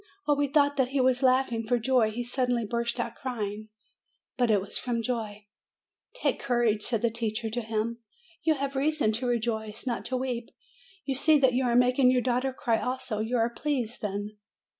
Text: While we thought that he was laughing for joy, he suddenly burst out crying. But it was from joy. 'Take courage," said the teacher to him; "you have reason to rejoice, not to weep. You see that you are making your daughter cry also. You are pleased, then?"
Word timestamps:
While 0.25 0.37
we 0.37 0.47
thought 0.47 0.77
that 0.77 0.87
he 0.87 0.99
was 0.99 1.21
laughing 1.21 1.61
for 1.61 1.77
joy, 1.77 2.09
he 2.09 2.23
suddenly 2.23 2.65
burst 2.65 2.99
out 2.99 3.13
crying. 3.13 3.69
But 4.35 4.49
it 4.49 4.59
was 4.59 4.75
from 4.75 5.03
joy. 5.03 5.45
'Take 6.15 6.39
courage," 6.39 6.81
said 6.81 7.03
the 7.03 7.11
teacher 7.11 7.51
to 7.51 7.61
him; 7.61 7.99
"you 8.41 8.55
have 8.55 8.75
reason 8.75 9.11
to 9.11 9.27
rejoice, 9.27 9.85
not 9.85 10.03
to 10.05 10.17
weep. 10.17 10.49
You 11.05 11.13
see 11.13 11.37
that 11.37 11.53
you 11.53 11.65
are 11.65 11.75
making 11.75 12.09
your 12.09 12.23
daughter 12.23 12.51
cry 12.51 12.79
also. 12.81 13.19
You 13.19 13.37
are 13.37 13.51
pleased, 13.51 14.01
then?" 14.01 14.37